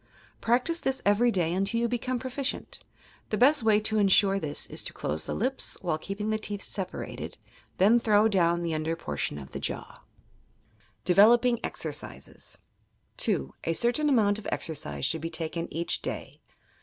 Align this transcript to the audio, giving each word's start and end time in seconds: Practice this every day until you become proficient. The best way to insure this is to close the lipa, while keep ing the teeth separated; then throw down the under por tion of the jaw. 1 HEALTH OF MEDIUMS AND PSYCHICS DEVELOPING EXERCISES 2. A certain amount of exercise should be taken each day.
Practice 0.41 0.79
this 0.79 0.99
every 1.05 1.29
day 1.29 1.53
until 1.53 1.79
you 1.79 1.87
become 1.87 2.17
proficient. 2.17 2.79
The 3.29 3.37
best 3.37 3.61
way 3.61 3.79
to 3.81 3.99
insure 3.99 4.39
this 4.39 4.65
is 4.65 4.81
to 4.85 4.93
close 4.93 5.25
the 5.25 5.35
lipa, 5.35 5.61
while 5.81 5.99
keep 5.99 6.19
ing 6.19 6.31
the 6.31 6.39
teeth 6.39 6.63
separated; 6.63 7.37
then 7.77 7.99
throw 7.99 8.27
down 8.27 8.63
the 8.63 8.73
under 8.73 8.95
por 8.95 9.15
tion 9.15 9.37
of 9.37 9.51
the 9.51 9.59
jaw. 9.59 9.75
1 9.75 9.85
HEALTH 9.85 9.89
OF 9.93 10.01
MEDIUMS 10.01 10.19
AND 10.23 11.05
PSYCHICS 11.05 11.05
DEVELOPING 11.05 11.59
EXERCISES 12.23 12.57
2. 13.17 13.53
A 13.65 13.73
certain 13.73 14.09
amount 14.09 14.39
of 14.39 14.47
exercise 14.51 15.05
should 15.05 15.21
be 15.21 15.29
taken 15.29 15.71
each 15.71 16.01
day. 16.01 16.41